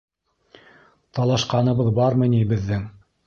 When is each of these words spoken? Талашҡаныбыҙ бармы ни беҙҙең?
Талашҡаныбыҙ 1.19 1.91
бармы 2.01 2.31
ни 2.35 2.43
беҙҙең? 2.55 2.89